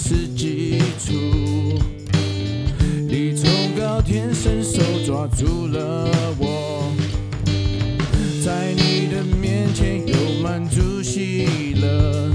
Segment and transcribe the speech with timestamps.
[0.00, 1.12] 是基础。
[3.08, 6.92] 你从高天伸手抓住了我，
[8.44, 12.30] 在你的面前有满足喜乐。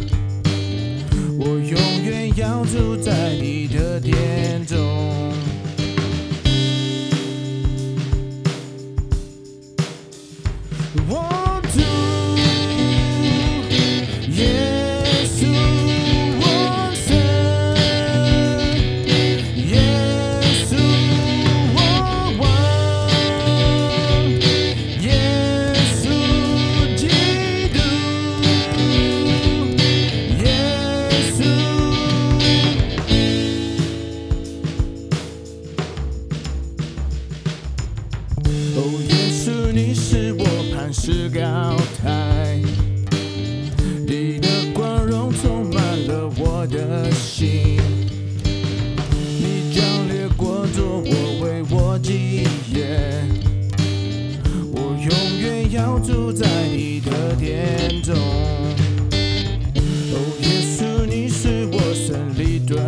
[1.39, 4.78] 我永远要住在你的殿中。
[11.08, 11.80] 我住
[40.94, 42.61] 是高台，
[44.05, 47.80] 你的光荣充满了我的心。
[49.39, 53.25] 你将掠过做我为我基业，
[54.72, 55.09] 我永
[55.41, 58.16] 远要住在你的殿中。
[60.13, 62.80] 哦，耶稣，你是我胜利盾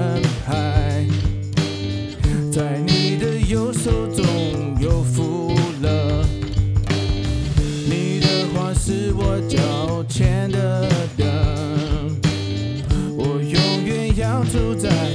[14.51, 15.15] 主宰